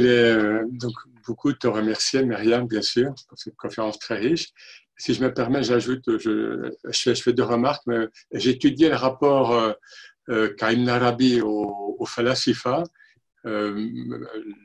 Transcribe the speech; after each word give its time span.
voulais 0.00 0.32
euh, 0.32 0.64
donc 0.70 0.92
beaucoup 1.26 1.52
te 1.52 1.66
remercier, 1.66 2.22
Myriam, 2.24 2.66
bien 2.66 2.82
sûr, 2.82 3.14
pour 3.28 3.38
cette 3.38 3.56
conférence 3.56 3.98
très 3.98 4.18
riche. 4.18 4.48
Si 4.96 5.14
je 5.14 5.22
me 5.22 5.32
permets, 5.32 5.62
j'ajoute, 5.62 6.18
je, 6.18 6.72
je, 6.88 7.14
fais 7.14 7.32
deux 7.32 7.44
remarques. 7.44 7.84
J'ai 8.32 8.50
étudié 8.50 8.88
le 8.88 8.96
rapport 8.96 9.52
euh, 9.52 9.72
euh 10.30 10.54
Arabi 10.88 11.40
au, 11.40 11.96
au 11.98 12.06
Falasifa 12.06 12.82
euh, 13.46 13.88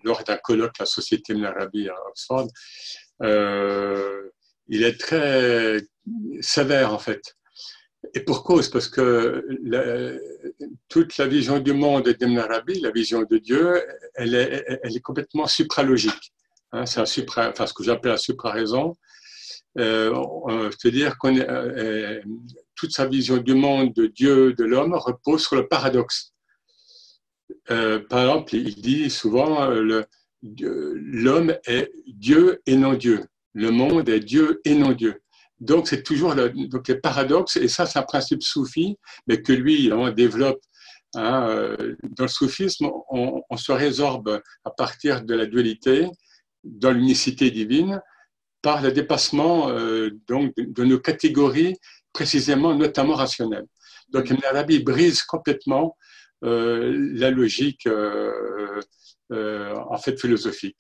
lors 0.04 0.24
d'un 0.24 0.38
colloque 0.38 0.80
à 0.80 0.84
la 0.84 0.86
Société 0.88 1.34
Ibn 1.34 1.46
Arabi 1.46 1.90
à 1.90 1.96
Oxford. 2.10 2.48
Il 4.68 4.84
est 4.84 5.00
très 5.00 5.82
sévère, 6.42 6.94
en 6.94 7.00
fait. 7.00 7.36
Et 8.14 8.20
pour 8.20 8.44
cause, 8.44 8.70
parce 8.70 8.88
que 8.88 9.46
toute 10.90 11.18
la 11.18 11.28
vision 11.28 11.60
du 11.60 11.74
monde 11.74 12.10
d'Ibn 12.10 12.38
Arabi, 12.38 12.80
la 12.82 12.92
vision 12.92 13.24
de 13.24 13.38
Dieu, 13.38 13.82
elle 14.16 14.36
est, 14.36 14.66
elle 14.84 14.96
est 14.96 15.02
complètement 15.02 15.48
supralogique. 15.48 16.34
Hein, 16.74 16.86
c'est 16.86 17.00
un 17.00 17.06
supra, 17.06 17.50
enfin, 17.50 17.66
ce 17.68 17.74
que 17.74 17.84
j'appelle 17.84 18.12
la 18.12 18.18
supraraison. 18.18 18.96
Euh, 19.80 20.70
C'est-à-dire 20.72 21.18
que 21.18 21.28
euh, 21.28 22.22
toute 22.76 22.92
sa 22.92 23.08
vision 23.08 23.38
du 23.38 23.54
monde, 23.54 23.94
de 23.94 24.08
Dieu, 24.08 24.54
de 24.54 24.64
l'homme, 24.64 24.94
repose 24.94 25.46
sur 25.46 25.56
le 25.56 25.68
paradoxe. 25.68 26.34
Euh, 27.72 28.00
par 28.00 28.22
exemple, 28.22 28.56
il 28.56 28.76
dit 28.82 29.10
souvent 29.10 29.70
euh, 29.70 30.04
l'homme 30.42 31.56
est 31.66 31.92
Dieu 32.08 32.62
et 32.66 32.76
non 32.76 32.94
Dieu. 32.94 33.24
Le 33.54 33.72
monde 33.72 34.10
est 34.10 34.20
Dieu 34.20 34.62
et 34.66 34.76
non 34.76 34.92
Dieu. 34.92 35.22
Donc, 35.64 35.88
c'est 35.88 36.04
toujours 36.04 36.36
le, 36.36 36.50
donc 36.50 36.90
les 36.90 37.00
paradoxes, 37.00 37.56
et 37.56 37.70
ça, 37.70 37.86
c'est 37.86 37.98
un 37.98 38.04
principe 38.04 38.44
soufi, 38.44 38.98
mais 39.28 39.42
que 39.42 39.54
lui, 39.54 39.92
on 39.94 40.10
développe. 40.12 40.60
Hein, 41.16 41.48
euh, 41.48 41.96
dans 42.18 42.24
le 42.24 42.30
soufisme, 42.30 42.90
on, 43.10 43.42
se 43.56 43.72
résorbe 43.72 44.42
à 44.66 44.72
partir 44.72 45.24
de 45.24 45.36
la 45.36 45.46
dualité, 45.46 46.10
dans 46.64 46.92
l'unicité 46.92 47.50
divine, 47.50 48.02
par 48.62 48.82
le 48.82 48.92
dépassement 48.92 49.70
euh, 49.70 50.10
donc, 50.28 50.54
de, 50.58 50.84
nos 50.84 51.00
catégories, 51.00 51.76
précisément, 52.12 52.76
notamment 52.76 53.14
rationnelles. 53.14 53.68
Donc, 54.10 54.30
Ibn 54.32 54.44
Arabi 54.46 54.80
brise 54.80 55.24
complètement 55.24 55.96
la 56.44 57.32
logique 57.32 57.88
en 59.32 59.98
fait 59.98 60.20
philosophique. 60.20 60.78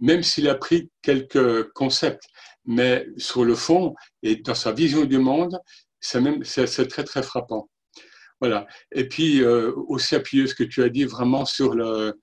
Même 0.00 0.22
s'il 0.22 0.48
a 0.48 0.54
pris 0.54 0.90
quelques 1.02 1.70
concepts 1.72 2.24
mais 2.64 3.06
sur 3.16 3.44
le 3.44 3.54
fond 3.54 3.94
et 4.22 4.36
dans 4.36 4.54
sa 4.54 4.72
vision 4.72 5.04
du 5.04 5.18
monde, 5.18 5.58
c'est 6.00 6.88
très 6.88 7.04
très 7.04 7.22
frappant. 7.22 7.68
Voilà. 8.40 8.66
Et 8.90 9.08
puis 9.08 9.40
euh, 9.40 9.72
aussi 9.86 10.16
appuyer 10.16 10.48
ce 10.48 10.54
que 10.56 10.64
tu 10.64 10.82
as 10.82 10.88
dit 10.88 11.04
vraiment 11.04 11.44
sur 11.44 11.74
le 11.74 12.20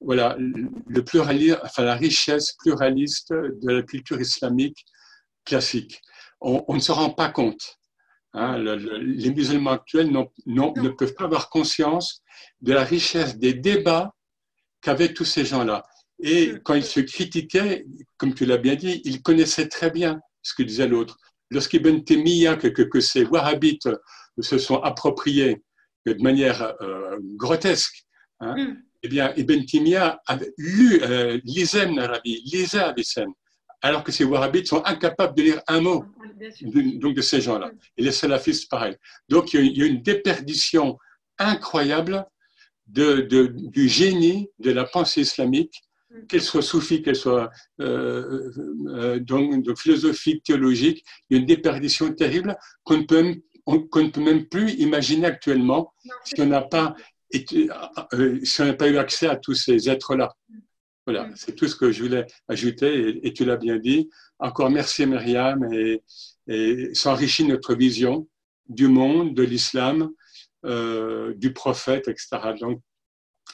voilà 0.00 0.36
le 0.38 1.04
pluralisme, 1.04 1.60
enfin 1.62 1.84
la 1.84 1.94
richesse 1.94 2.56
pluraliste 2.58 3.32
de 3.32 3.70
la 3.70 3.82
culture 3.82 4.20
islamique 4.20 4.84
classique. 5.44 6.00
On, 6.40 6.74
ne 6.74 6.80
se 6.80 6.90
rend 6.90 7.10
pas 7.10 7.28
compte. 7.28 7.78
Hein, 8.32 8.58
les 8.58 9.30
musulmans 9.34 9.72
actuels 9.72 10.10
ne 10.46 10.88
peuvent 10.90 11.14
pas 11.14 11.24
avoir 11.24 11.50
conscience 11.50 12.22
de 12.60 12.72
la 12.72 12.84
richesse 12.84 13.38
des 13.38 13.54
débats 13.54 14.14
qu'avaient 14.80 15.12
tous 15.12 15.24
ces 15.24 15.44
gens-là. 15.44 15.84
Et 16.22 16.54
quand 16.64 16.74
il 16.74 16.84
se 16.84 17.00
critiquait, 17.00 17.86
comme 18.18 18.34
tu 18.34 18.46
l'as 18.46 18.58
bien 18.58 18.76
dit, 18.76 19.00
il 19.04 19.22
connaissait 19.22 19.68
très 19.68 19.90
bien 19.90 20.20
ce 20.42 20.54
que 20.54 20.62
disait 20.62 20.86
l'autre. 20.86 21.16
Lorsqu'Ibn 21.50 22.04
Taymiyyah, 22.04 22.56
que, 22.56 22.68
que, 22.68 22.82
que, 22.82 23.00
ces 23.00 23.24
wahhabites 23.24 23.88
se 24.38 24.58
sont 24.58 24.80
appropriés 24.80 25.62
de 26.06 26.14
manière 26.22 26.74
euh, 26.80 27.18
grotesque, 27.36 28.04
hein, 28.38 28.54
mm. 28.56 28.82
eh 29.02 29.08
bien, 29.08 29.34
Ibn 29.36 29.64
Taymiyyah 29.64 30.20
avait 30.26 30.52
lu, 30.56 31.02
euh, 31.02 31.40
lisait 31.44 31.90
Narabi, 31.90 32.42
lisait 32.44 32.78
Avicenne, 32.78 33.32
alors 33.82 34.04
que 34.04 34.12
ces 34.12 34.24
wahhabites 34.24 34.68
sont 34.68 34.82
incapables 34.84 35.36
de 35.36 35.42
lire 35.42 35.62
un 35.66 35.80
mot 35.80 36.04
de, 36.60 36.98
donc 36.98 37.14
de 37.14 37.22
ces 37.22 37.40
gens-là. 37.40 37.70
Et 37.96 38.02
les 38.02 38.12
salafistes, 38.12 38.68
pareil. 38.70 38.96
Donc, 39.28 39.54
il 39.54 39.76
y 39.76 39.82
a 39.82 39.86
une 39.86 40.02
déperdition 40.02 40.98
incroyable 41.38 42.26
de, 42.86 43.20
de, 43.22 43.46
du 43.46 43.88
génie 43.88 44.48
de 44.58 44.70
la 44.72 44.84
pensée 44.84 45.22
islamique 45.22 45.82
qu'elle 46.28 46.42
soit 46.42 46.62
soufie, 46.62 47.02
qu'elle 47.02 47.16
soit 47.16 47.50
euh, 47.80 48.50
euh, 48.88 49.20
donc, 49.20 49.78
philosophique, 49.78 50.42
théologique, 50.42 51.04
il 51.28 51.34
y 51.34 51.38
a 51.38 51.40
une 51.40 51.46
déperdition 51.46 52.12
terrible 52.12 52.56
qu'on 52.82 52.98
ne 52.98 53.04
peut, 53.04 53.22
ne 53.22 54.08
peut 54.08 54.20
même 54.20 54.46
plus 54.46 54.72
imaginer 54.72 55.26
actuellement 55.26 55.92
si 56.24 56.40
on 56.40 56.46
n'a 56.46 56.62
pas, 56.62 56.94
euh, 57.34 58.40
si 58.42 58.62
on 58.62 58.74
pas 58.74 58.88
eu 58.88 58.98
accès 58.98 59.28
à 59.28 59.36
tous 59.36 59.54
ces 59.54 59.88
êtres-là. 59.88 60.34
Voilà, 61.10 61.28
mm. 61.28 61.36
c'est 61.36 61.54
tout 61.54 61.66
ce 61.66 61.76
que 61.76 61.92
je 61.92 62.02
voulais 62.02 62.26
ajouter 62.48 63.20
et, 63.26 63.32
tu 63.32 63.44
l'as 63.44 63.56
bien 63.56 63.78
dit. 63.78 64.08
Encore 64.38 64.70
merci 64.70 65.06
Myriam 65.06 65.72
et, 65.72 66.02
et 66.46 66.94
ça 66.94 67.12
enrichit 67.12 67.44
notre 67.44 67.74
vision 67.74 68.28
du 68.68 68.88
monde, 68.88 69.34
de 69.34 69.42
l'islam, 69.42 70.10
du 70.64 71.52
prophète, 71.52 72.08
etc. 72.08 72.28
Donc 72.60 72.80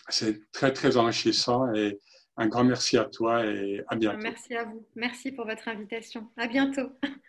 c'est 0.08 0.38
très 0.52 0.72
très 0.72 0.96
enrichissant 0.96 1.72
et, 1.74 1.98
un 2.36 2.48
grand 2.48 2.64
merci 2.64 2.98
à 2.98 3.04
toi 3.04 3.44
et 3.46 3.82
à 3.88 3.96
bientôt. 3.96 4.18
Merci 4.22 4.54
à 4.54 4.64
vous. 4.64 4.86
Merci 4.94 5.32
pour 5.32 5.46
votre 5.46 5.68
invitation. 5.68 6.28
À 6.36 6.46
bientôt. 6.46 6.90